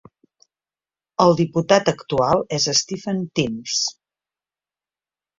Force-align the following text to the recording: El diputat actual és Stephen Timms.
El 1.25 1.35
diputat 1.41 1.91
actual 1.91 2.41
és 2.57 2.65
Stephen 2.79 3.19
Timms. 3.41 3.75